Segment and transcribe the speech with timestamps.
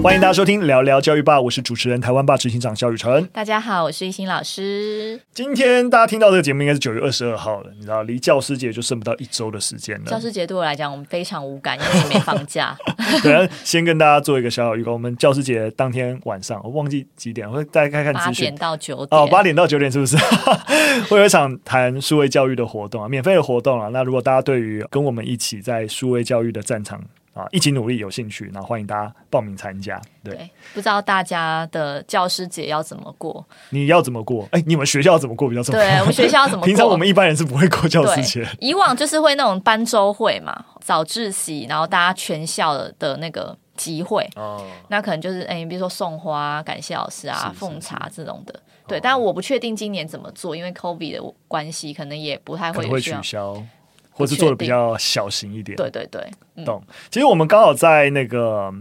[0.00, 3.24] 欢迎大家收听聊聊教育吧，我是主持人台湾吧执行长肖雨辰。
[3.32, 5.20] 大家好，我是一心老师。
[5.34, 10.06] 今天大家听到这个节目应该是九月二十二号了，你知道离教师节就剩不到一周的时间了。
[10.06, 12.76] 教师节对我来讲，我们非常无感，因为也没放假。
[13.22, 18.46] 对，先跟大家做一个小小预告，我们教师节当天晚上，我忘记几点，我会大家看看资讯。
[18.46, 19.20] 八点到九点。
[19.20, 20.16] 哦，八点到九点是不是？
[21.10, 23.88] 会有一场谈数位教育的活动啊，免费的活动啊。
[23.88, 27.02] 那如果大家对于跟我们一起在数位教育的战场，
[27.38, 30.00] 啊，一起努力，有兴趣，然后欢迎大家报名参加。
[30.24, 33.44] 对，对，不知道大家的教师节要怎么过？
[33.70, 34.42] 你要怎么过？
[34.50, 35.80] 哎、欸，你们学校怎么过比较重要？
[35.80, 36.66] 对，我们学校要怎么过？
[36.68, 38.44] 平常我们一般人是不会过教师节。
[38.58, 44.28] 以往就是会那种班周会嘛，早自习，然后大家全校的那个集会。
[44.34, 48.60] 哦，那可能就是哎、欸，比如说送花、感谢老师啊、奉茶这种的。
[48.88, 53.62] 对，但我不确定今年怎么做，因为 COVID 的关系，可能也不太会，会取消。
[54.18, 56.82] 或是做的比较小型一点，对对对，嗯、懂。
[57.10, 58.74] 其实我们刚好在那个。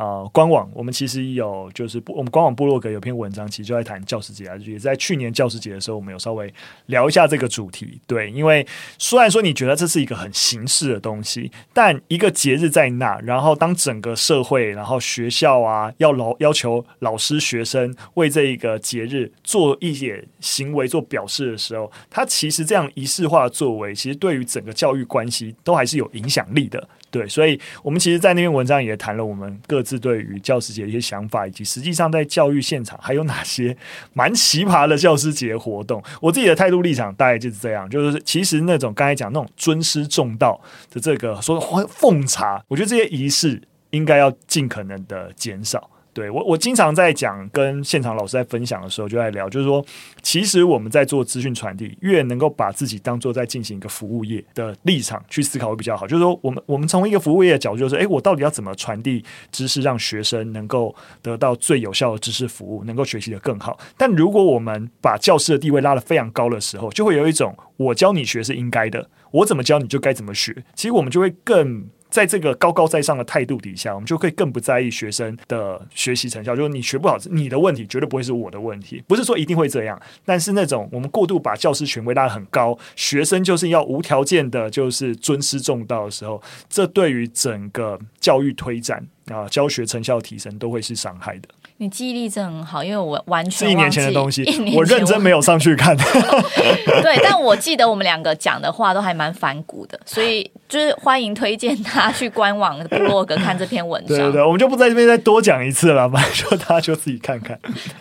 [0.00, 6.50] 啊、呃，官网我们其实有，就是我们官网部落格有篇文章，其实就在谈教师节啊，也在去年教师节的时候，我们有稍微
[6.86, 8.00] 聊一下这个主题。
[8.06, 26.88] 对，因为虽然说你觉得这是一个很形式的东西，但一个节日在那，然后当整个社会，然后学校啊，要老要求老师、学生为这一个节日做一些行为做表示的时候，它其实这样仪式化的作为，其实对于整个教育关系都还是有影响力的。
[27.10, 33.76] 对，所以我们其实，在那篇文章也谈了我们各自对于教师节一些想法，以及实际上在教育现场还有哪些
[34.14, 36.02] 蛮奇葩的教师节活动。
[36.20, 45.90] 我自己的态度立场大概就是这样，就是其实那种刚才讲那种尊师重道的这个说奉茶，我觉得这些仪式应该要尽可能的减少。
[46.12, 49.84] 对我，我经常在讲，跟现场老师在分享的时候，就在聊，就是说，
[50.22, 56.06] 其实我们在做资讯传递，越能够把自己当做在进行一个服务业的立场去思考会比较好。
[56.06, 63.78] 就是说，我们我们从一个服务业的角度，就是，诶，我到底要怎么传递知识，让学生能够得到最有效的知识服务，能够学习得更好。
[63.96, 70.64] 但如果我们把教师的地位拉得非常高的时候，就会有一种我教你学是应该的，我怎么教你就该怎么学。
[70.74, 71.88] 其实我们就会更。
[72.10, 76.56] 在这个高高在上的态度底下，我们就可以更不在意学生的学习成效。
[76.56, 79.02] 就是你学不好，你的问题绝对不会是我的问题。
[79.06, 91.48] 不是说一定会这样，但是那种我们过度把教师权威拉得很高，学生就是要无条件的，就是尊师重道的时候，这对于整个教育推展啊、教学成效提升都会是伤害的。
[91.76, 94.44] 你记忆力真很好，因为我完全是一年前的东西，
[94.76, 95.96] 我认真没有上去看。
[97.02, 104.08] 对，但我记得我们两个讲的话都还蛮反骨的，所以就是欢迎推荐他去官网部落格看这篇文章。
[104.08, 107.58] 对对对，我们就不在这边再多讲一次了，反正就大家就自己看看。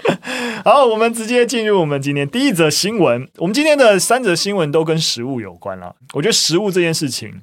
[0.65, 3.25] 好，我们直接进入我们今天第一则新闻。
[3.37, 5.95] 我们今天的三则新闻都跟食物有关了。
[6.13, 7.41] 我觉得食物这件事情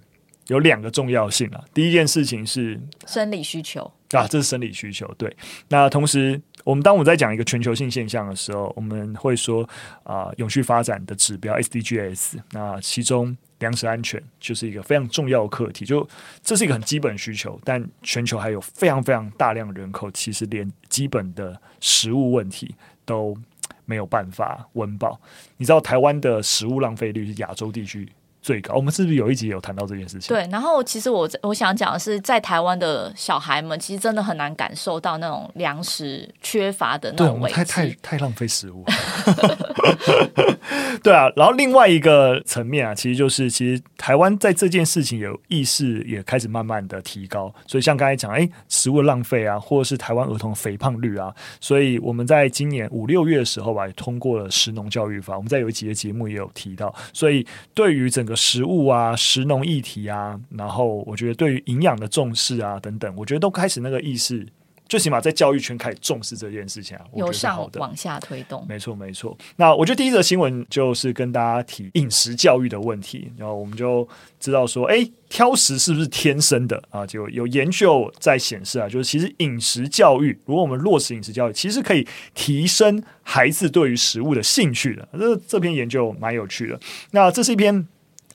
[0.48, 1.64] 有两个重要性啊。
[1.74, 3.90] 第一件事情是生理需求。
[4.12, 5.12] 啊，这是生理需求。
[5.18, 5.36] 对，
[5.68, 9.68] 那同时，我们当我们在讲一个全球性现象的时候，我们会说
[10.04, 15.84] 啊、呃，永续发展的指标 SDGs，那其中粮食安全就是一个非常重要的课题。
[15.84, 16.08] 就
[16.40, 22.72] 这是一个很基本需求，但全球还有非常非常大量人口，其实连基本的食物问题
[23.04, 23.36] 都
[23.84, 25.20] 没有办法温饱。
[25.56, 28.08] 你知道台湾的食物浪费率是亚洲地区
[28.46, 30.28] 最高，我们是不是有一集有谈到这件事情？
[30.28, 38.84] 对，然后其实我我想讲的是，在台湾的小孩们其实真的很难感受到那种粮食缺乏的那种危机，太太太浪费食物。
[41.02, 47.52] 对啊，然后另外一个层面啊，其实就是其实台湾在这件事情有意识，也开始慢慢的提高。
[47.66, 55.36] 所以像刚才讲，哎，食物浪费啊，或者是台湾儿童肥胖率啊，所以我们在今年五六月的时候吧，也通过了食农教育法。
[55.36, 64.46] 我们在有一集的节目也有提到，所以对于整个食物啊、食农议题啊，然后我觉得对于营养的重视啊等等，我觉得都开始那个意识，
[64.88, 68.64] 最起码在教育圈开始重视这件事情啊，由上往下推动。
[68.68, 69.36] 没错，没错。
[69.56, 74.06] 那我觉得第一则新闻就是跟大家提饮食教育的问题，然后我们就
[74.38, 77.04] 知道说，哎，挑食是不是天生的啊？
[77.04, 85.08] 就有研究在显示啊，就是其实饮食教育，如果我们落实饮食教育，其实可以提升孩子对于食物的兴趣的。
[85.18, 86.78] 这这篇研究蛮有趣的。
[87.10, 87.88] 那这是一篇。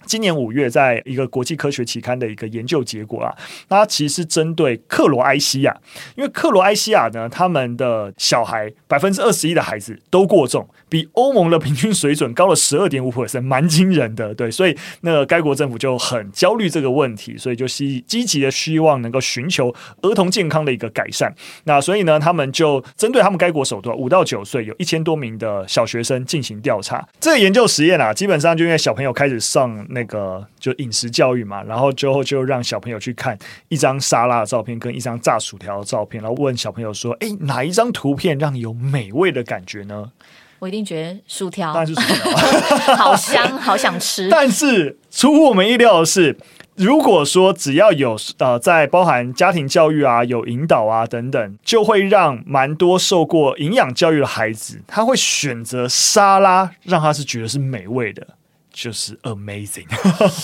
[0.06, 3.34] 今年五月，在一个国际科学期刊的一个研究结果啊，
[3.70, 5.76] 它其实是针对克罗埃西亚，
[6.16, 14.34] 因为克罗埃西亚呢，他们的小孩百分之二十一的孩子都过重，比欧盟的平均水准高了十二点五 percent，蛮惊人的。
[14.34, 21.34] 对，所以那该国政府就很焦虑这个问题，所以就希积极的希望能够寻求儿童健康的一个改善。
[21.66, 27.08] 那所以呢，他们就针对他们该国首都五到九岁有一千多名的小学生进行调查。
[27.20, 29.72] 这个研究实验啊，基本上就因为小朋友开始上。
[29.92, 33.38] 那个就饮食教育嘛，然后之后就让小朋友去看
[33.70, 40.12] 一张沙拉的照片跟一张炸薯条的照片，然后问小朋友说：“哎，哪一张图片让你有美味的感觉呢？”
[40.60, 44.30] 我一定觉得薯条，当然是薯条， 好香，好想吃。
[44.30, 46.38] 但是出乎我们意料的是。
[46.78, 58.26] 如果说只要有呃，在包含家庭教育啊、有引导啊等等，就会让蛮多受过营养教育的孩子，他会选择沙拉，让他是觉得是美味的，
[58.72, 59.86] 就是 amazing。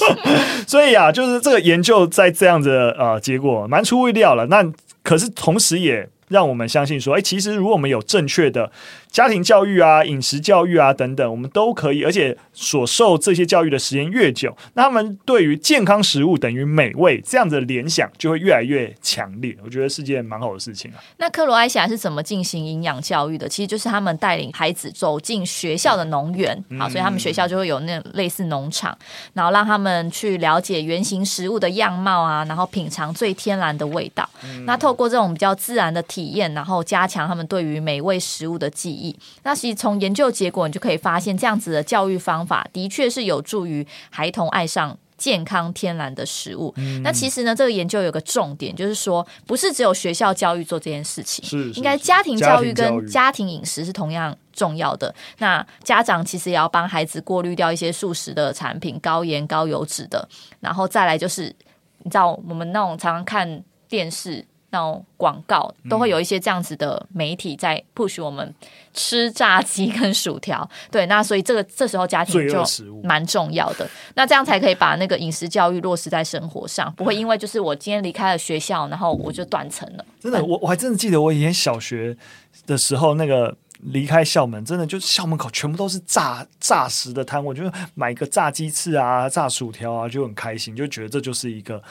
[0.67, 4.45] 所以啊，就是这个研究在这样子的呃结果蛮出乎意料了。
[4.47, 4.65] 那
[5.03, 8.71] 可是同时也让我们相信说，哎，其实如果我们有正确的。
[9.11, 19.57] 家庭教育啊，饮食教育啊，等等，我们都可以，而且所受这些教育的时间越久，那他们对于健康食物等于美味这样子的联想就会越来越强烈。
[19.63, 20.97] 我觉得是件蛮好的事情啊。
[21.17, 23.49] 那克罗埃西亚是怎么进行营养教育的？
[23.49, 28.95] 其实就是他们带领孩子走进学校的农园，好，所以他们学校就会有那类似农场，
[29.33, 34.29] 然后让他们去了解原型食物的样貌啊，然后品尝最天然的味道。
[34.65, 38.96] 那透过这种比较自然的体验，然后加强他们对于美味食物的记忆。
[39.43, 46.73] 那其实从研究结果，你就可以发现，这样子的教育方法的确是有助于孩童爱上健康天然的食物。
[46.77, 55.13] 嗯、那其实呢，这个研究有个重点，就是说，不是只有学校教育做这件事情，应该家庭教育跟家庭饮食是同样重要的。
[55.39, 60.27] 那家长其实也要帮孩子过滤掉一些素食的产品，高盐高油脂的。
[60.59, 61.55] 然后再来就是，
[62.03, 64.45] 你知道我们那种常常看电视。
[64.69, 68.53] 那种广告都会有一些这样子的媒体在 push 我们
[68.93, 72.63] 吃炸鸡跟薯条， 对，那所以这个这时候家庭就
[73.01, 80.05] 蛮重要的，那这样才可以把那个饮食教育落实在生活上，不会因为就是我今天离开了学校，然后我就断层了。
[80.19, 82.17] 真的，我我还真的记得我以前小学
[82.65, 87.63] 的时候，那个离开校门，真的就是校门口全部都是炸炸食的摊，我就
[87.95, 91.81] 买一个炸鸡翅啊、炸薯条啊，就很开心，就觉得这就是一个。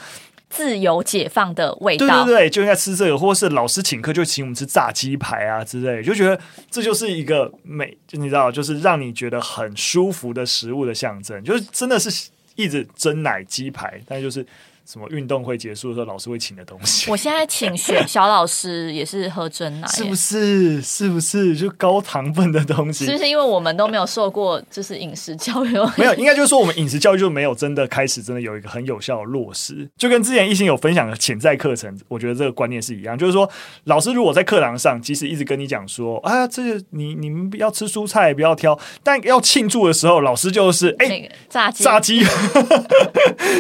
[0.49, 6.39] 自由解放的味道，对对对，就应该吃这个，或是老师请客就请我们吃炸鸡排啊之类，就觉得
[6.71, 14.47] 这就是一个美，就你知道，就是让你觉得很舒服的食物的象征，就是真的是一直蒸奶鸡排，但就是。
[14.87, 17.11] 什么运动会结束的时候，老师会请的东西？
[17.11, 20.81] 我现在请学 小老师也是喝真奶，是不是？
[20.81, 23.05] 是不是就高糖分的东西？
[23.05, 25.73] 是不是因为我们都没有受过就是饮食教育？
[25.99, 29.89] 没有，应该就是说我们饮食教育就没有真的开始，真的有一个很有效的落实。
[29.97, 33.51] 就跟之前一心有分享的潜在课程，我觉得这个观念是一样，就是说
[33.85, 42.25] 老师如果在课堂上即使一直跟你讲说啊，这个你你们不要吃蔬菜，不要挑，但要庆祝的时候，老师就是哎、欸，炸鸡炸鸡，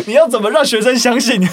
[0.06, 1.15] 你要怎么让学生相？
[1.20, 1.46] 相信，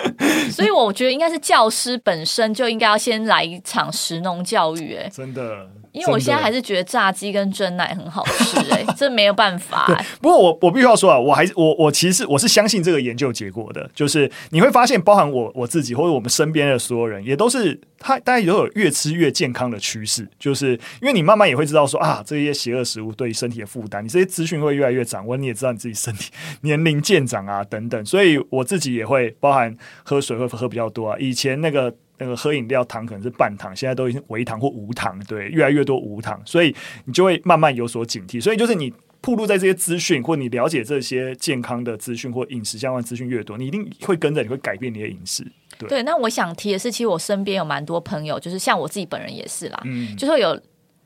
[0.50, 5.68] 所以我觉得应该是教师本身就应该要先来一场食农教育，哎，真的。
[5.98, 10.06] 因为我现在还是觉得炸鸡跟蒸奶很好吃，欸，哎，这没有办法，欸。
[10.20, 20.72] 不过我我必须要说啊，我还是我我其实我是相信这个研究结果的，就是你会发现，包含我我自己或者我们身边的所有人，也都是他大家都有越吃越健康的趋势，就是
[21.02, 26.30] 因为你慢慢也会知道说啊，这些邪恶食物对身体的负担，你这些资讯会越来越掌握，你也知道你自己身体
[26.60, 31.94] 年龄渐长啊等等，所以我自己也会包含喝水会喝比较多啊，以前那个。
[32.18, 36.74] 那个喝饮料糖可能是半糖，现在都已经微糖或无糖，对，越来越多无糖，所以
[37.04, 38.42] 你就会慢慢有所警惕。
[38.42, 45.46] 所以就是你暴露在这些资讯，或你了解这些健康的资讯或饮食相关资讯越多，你一定会跟着你会改变你的饮食。
[45.78, 50.60] 对，对，那我想提的是，其实我身边有蛮多朋友，就是像我自己本人也是啦，嗯，就是会有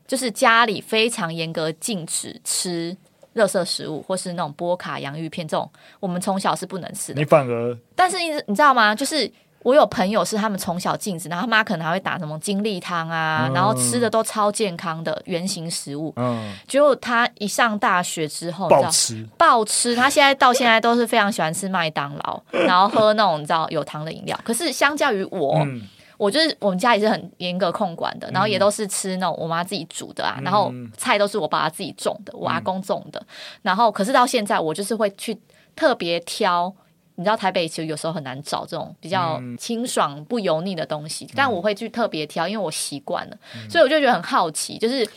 [0.07, 2.95] 就是家里非常严格禁止吃
[3.33, 7.19] 热色食物，或是那种波卡洋芋片这种，我们从小是不能吃的。
[7.19, 8.95] 你反而，但是你你知道吗？
[8.95, 9.31] 就是。
[9.63, 16.13] 我有朋友是他们从小禁止，然后他妈可能还会打什么精力汤啊，嗯、然后吃的都超健康的原形食物。
[16.17, 24.39] 嗯，结果他一上大学之后，暴吃暴吃，他现在到现在都是非常喜欢吃麦当劳， 然后喝那种你知道有糖的饮料。
[24.43, 25.81] 可是相较于我，嗯、
[26.17, 33.25] 我就是我们家也是很严格控管的，然后也都是吃那种我妈自己煮的啊，然后菜都是我爸爸自己种的，我阿公种的。
[33.61, 35.39] 然后可是到现在，我就是会去
[35.75, 36.73] 特别挑。
[37.15, 45.07] 你知道台北其实有时候很难找这种比较清爽不油腻的东西，嗯、但我会去特别挑，因为我习惯了，嗯、所以我就觉得很好奇，就是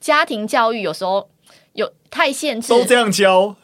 [0.00, 1.28] 家庭教育有时候
[1.74, 3.54] 有太限制，都这样教，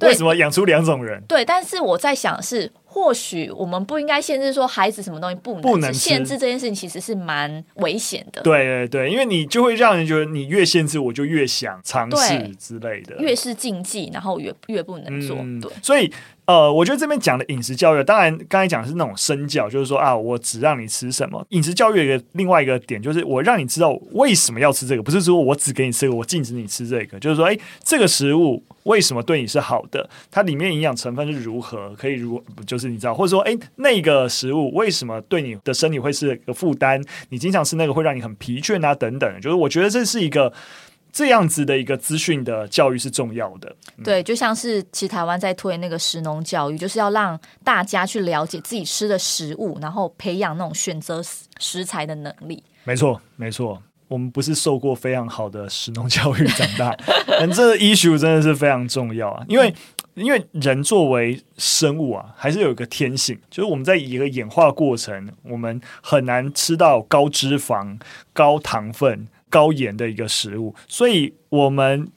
[0.00, 1.22] 为什么养出两种人？
[1.28, 2.70] 对，但是我在想是。
[2.88, 8.40] 或许我们不应该限制说孩子什么东西不能，不能限制这件事情，其实是蛮危险的。
[8.40, 13.14] 对对对，因为你就会让人觉得你越限制，我就越想尝试之类的。
[13.18, 15.36] 越是禁忌，然后越越不能做。
[15.38, 16.10] 嗯、对，所以
[16.46, 21.44] 呃，我觉得这边讲的饮食教育，当然刚才讲的是那种身教，就是说啊，我只让你吃什么。
[21.50, 27.20] 饮食教育的另外一个点，就是我让你知道为什么要吃这个，不是说我只给你吃这个，我禁止你吃这个。
[27.20, 30.08] 就是说，哎，这个食物为什么对你是好的？
[30.30, 31.94] 它里面营养成分是如何？
[31.94, 37.04] 可以如就是你知道，或者说，哎，那个食物为什么对你的身体会是一个负担？
[37.30, 39.40] 你经常吃那个会让你很疲倦啊，等等。
[39.40, 40.52] 就是我觉得这是一个。
[41.12, 51.22] 这样子的一个资讯的教育是重要的，嗯、对，就像是其实台湾在推那个食农教育，就是要让大家去了解自己吃的食物，然后培养那种选择
[51.58, 52.62] 食材的能力。
[52.84, 56.96] 没错，没错，我们不是受过非常好的食农教育长大，
[57.26, 59.74] 但这个 issue 真的是非常重要啊，因为
[60.14, 67.98] 因为人作为生物啊，还是有一个天性，就是我们在一个演化过程，我们很难吃到高脂肪、
[68.32, 69.28] 高糖分。
[69.48, 72.08] 高盐的一个食物，所以我们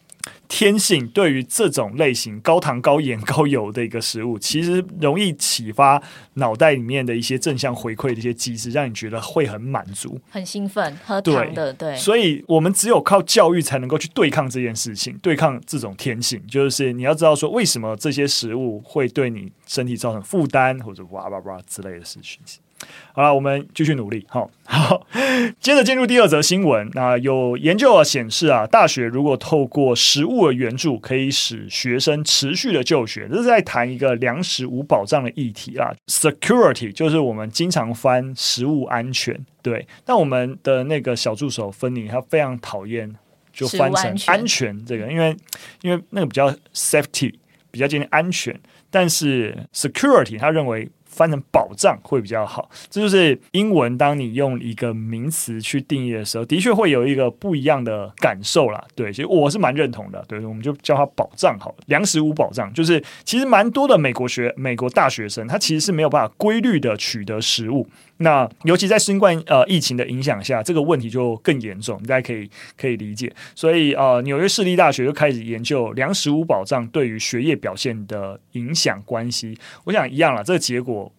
[0.47, 6.01] 天性对于这种类型高糖、高盐、高油的一个食物，其实容易启发
[6.33, 10.97] 脑袋里面的一些正向回馈的一些机制，让你觉得会很满足、很兴奋。
[11.05, 16.41] 喝糖的，对，对，所以我们只有靠教育才能够去对抗这件事情，对抗这种天性。
[16.47, 22.39] 就是你要知道说，为什么这些食物会对你身体造成负担，或者哇哇哇之类的事情。
[23.13, 24.25] 好了，我们继续努力。
[24.29, 24.49] 好，
[24.79, 25.05] 好，
[25.59, 26.89] 接着进入第二则新闻。
[26.93, 33.27] 那有研究啊显示啊，大学如果透过食物的援助，可以使学生持续的就学。
[33.29, 35.93] 这是在谈一个粮食无保障的议题啊。
[36.07, 39.85] Security 就是我们经常翻食物安全，对。
[40.05, 43.13] 但我们的那个小助手芬妮，她非常讨厌
[43.51, 45.35] 就翻成安全这个，因为
[45.81, 47.33] 因为那个比较 safety
[47.69, 48.57] 比较接近安全，
[48.89, 50.89] 但是 security 他认为。
[51.09, 53.89] 翻成保障会比较好，这就是英文。
[53.97, 58.81] 当你用一个名词去定义的时候，的确会有一个不一样的感受啦。
[58.95, 60.23] 对，其实我是蛮认同的。
[60.27, 61.75] 对，我们就叫它保障好了。
[61.87, 67.85] 粮食无保障，就是其实蛮多的美国学、美国大学生，他其实是没有办法规律的取得食物。
[68.21, 73.33] 那尤其在新冠呃疫情的影响下，这个问题就更严重，大家可以可以理解。
[73.55, 79.57] 所以呃，纽约市立大学就开始研究粮食无保障对于学业表现的影响关系。
[79.85, 81.09] 我想一样了，这个结果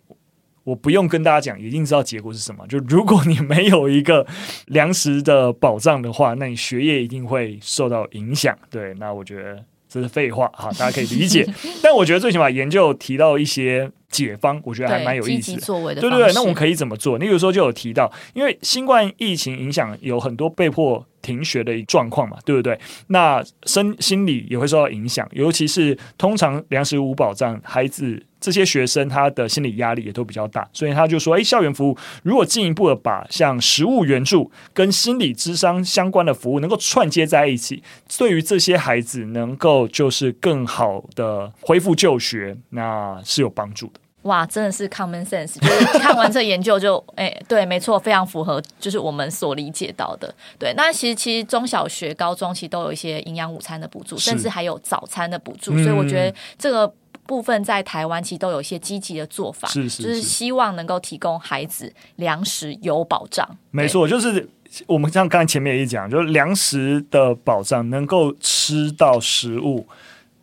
[0.62, 2.66] 我不用跟大家讲，一定知道结果是什么。
[2.66, 4.26] 就如果你没有一个
[4.66, 8.54] 粮食的保障的话，那你学业一定会受到影响。
[8.68, 11.48] 对，那我觉得这是废话哈，大家可以理解。
[11.82, 13.90] 但我觉得最起码研究提到一些。
[14.10, 15.60] 解方，我觉得还蛮有意思的。
[15.94, 17.18] 对对对，那我们可以怎么做？
[17.18, 22.78] 你比如说就有提到，因为新冠疫情影响，有很多被迫停学的状况嘛，对不对？
[23.06, 37.82] 那身心理也会受到影响，尤其是通常粮食无保障，孩子这些学生他的心理压力也都比较大，所以他就说，诶，校园服务如果进一步的把像食物援助跟心理智商相关的服务能够串接在一起，
[38.18, 44.00] 对于这些孩子能够就是更好的恢复就学，那是有帮助的。
[44.22, 50.34] 哇，真的是 common sense，就是看完这研究就，哎、欸，对，没错，非常符合，就是我们所理解到的。
[50.58, 56.92] 对，那其实其实中小学、高中其实都有一些营养午餐的补助，甚至还有早餐的补助，所以我觉得这个
[57.30, 63.48] 部分在台湾其实都有一些积极的做法，是是是，就是希望能够提供孩子粮食有保障。
[63.70, 64.48] 没错，就是
[64.88, 69.86] 我们像刚才前面也讲，就是粮食的保障，能够吃到食物，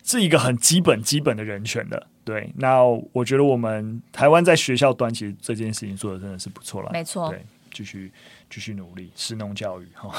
[0.01, 2.07] 是一个很基本、基本的人权的。
[2.23, 7.29] 对，那我觉得我们台湾在学校端其实这件事情做的真的是不错了，没错。
[7.29, 8.09] 对，继续
[8.49, 10.09] 继续努力，食农教育哈。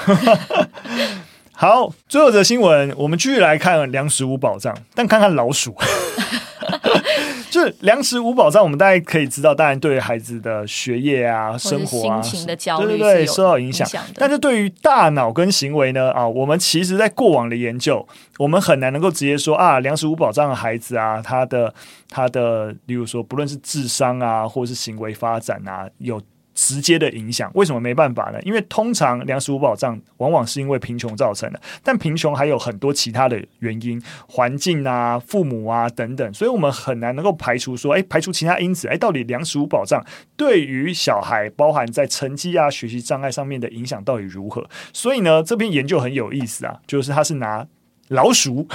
[1.60, 5.74] 好，最后的新闻，我们继续来看粮食无保障，但看看老鼠。
[7.50, 13.88] 就是粮食无保障，我们大概可以知道，当然对孩子的学业啊、生活啊，心情的焦虑，对对对，受到影响。
[14.14, 16.12] 但是对于大脑跟行为呢？
[16.12, 18.06] 啊，我们其实在过往的研究，
[18.38, 21.74] 我们很难能够直接说啊，粮食无保障的孩子啊，他的
[22.08, 26.22] 他的，例如说，不论是智商啊，或是行为发展啊，有。
[26.60, 28.42] 直接的影响，为什么没办法呢？
[28.42, 31.60] 因为通常粮食无保障，往往是因为贫穷造成的。
[31.84, 40.04] 但贫穷还有很多其他的原因，环境啊、父母啊等等，所以我们很难能够排除说，诶，排除其他因子，诶，到底粮食无保障
[40.36, 44.68] 对于小孩，包含在成绩啊、学习障碍上面的影响到底如何？
[44.92, 47.64] 所以呢，这篇研究很有意思啊，就是他是拿
[48.08, 48.66] 老鼠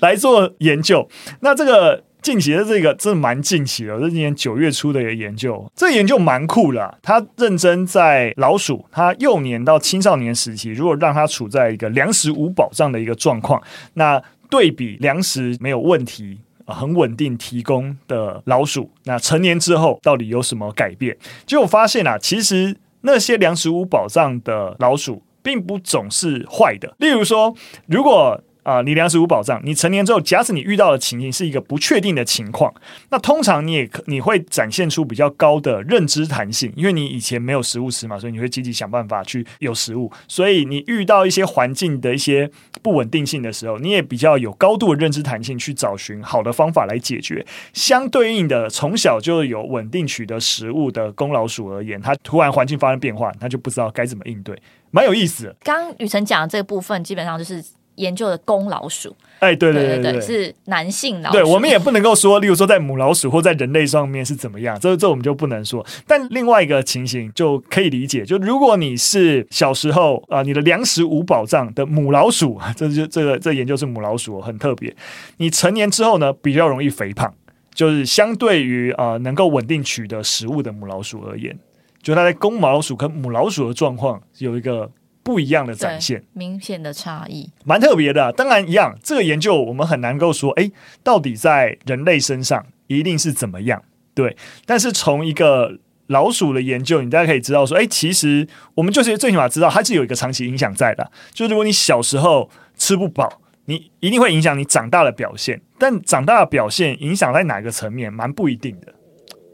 [0.00, 1.06] 来做研究，
[1.40, 2.04] 那这个。
[2.22, 6.98] 近期的这个真的蛮近期的，这今年九月初的一个研究，这研究蛮酷的。
[7.02, 13.60] 他认真在老鼠，他幼年到青少年时期，如果让他处在一个粮食无保障的一个状况，
[13.94, 21.16] 那对比粮食没有问题、很稳定提供的老鼠，那成年之后到底有什么改变？
[21.44, 26.94] 结果发现啊，其实那些粮食无保障的老鼠，并不总是坏的。
[26.98, 27.52] 例如说，
[27.86, 32.72] 如果啊、你粮食无保障，你成年之后，假使你遇到的情形是一个不确定的情况，
[33.10, 42.48] 那通常你也可你会展现出比较高的认知弹性，因为你以前没有食物吃嘛，所以你会积极想办法去有食物，所以你遇到一些环境的一些
[42.82, 47.44] 不稳定性的时候，你也比较有高度的认知弹性去找寻好的方法来解决。
[47.72, 54.56] 相对应的，从小就有稳定取得食物的公老鼠而言，它突然环境发生变化，它就不知道该怎么应对，
[54.92, 55.56] 蛮有意思的。
[55.64, 57.64] 刚雨辰讲的这个部分，基本上就是。
[57.96, 61.36] 研究的公老鼠，哎，对对对对，对，是男性老鼠。
[61.36, 65.84] 对，我们也不能够说，例如说在母老鼠或在人类上面是怎么样，这这我们就不能说。
[66.06, 74.94] 但另外一个情形就可以理解，就如果你是小时候啊、呃，你的粮食无保障的母老鼠， 这就这个这研究是母老鼠很特别。
[75.36, 77.32] 你成年之后呢，比较容易肥胖，
[77.74, 81.58] 就是相对于啊、呃、能够稳定取得食物的母老鼠而言，
[82.02, 84.90] 就它在公老鼠跟母老鼠的状况有一个。
[85.22, 88.32] 不一样的展现，明显的差异，蛮特别的啊。
[88.32, 90.70] 当然，一样，这个研究我们很难够说，哎，
[91.02, 93.82] 到底在人类身上一定是怎么样？
[94.14, 94.36] 对。
[94.66, 101.10] 但是从一个老鼠的研究，你大家可以知道说，哎，其实我们就是最起码知道它是有一个长期影响在的。
[101.32, 105.60] 就如果你小时候吃不饱，你一定会影响你长大的表现。
[105.78, 108.92] 但长大的表现影响在哪个层面，蛮不一定的。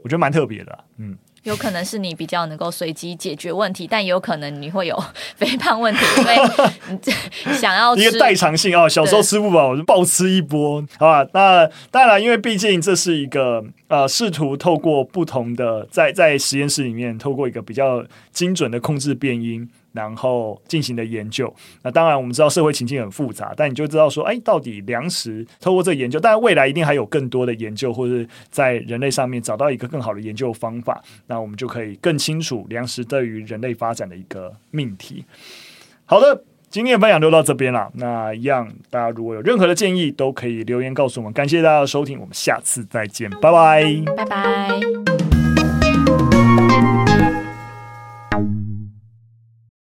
[0.02, 1.18] 我觉得蛮特别的啊，嗯。
[1.44, 5.04] 有可能是你比较能够随机解决问题，但也有可能你会有
[5.36, 6.36] 肥胖问题，因为
[7.46, 8.88] 你想要吃一个代偿性啊。
[8.88, 11.26] 小时候吃不饱，我就暴吃一波，好吧？
[11.32, 19.68] 那当然，因为毕竟这是一个呃，试图透过不同的在在实验室里面，透过一个比较精准的控制变因。
[19.92, 21.52] 然后进行的研究，
[21.82, 35.24] 那当然我们知道社会情境很复杂，但你就知道说，哎，到底粮食透过这研究，当然未来一定还有更多的研究，或者在人类上面找到一个更好的研究方法，那我们就可以更清楚粮食对于人类发展的一个命题。
[36.04, 37.90] 好的，今天的分享就到这边了。
[37.94, 41.32] 那一样，大家如果有任何的建议，都可以留言告诉我们。
[41.32, 43.84] 感谢大家的收听，我们下次再见，拜拜，
[44.16, 45.17] 拜拜。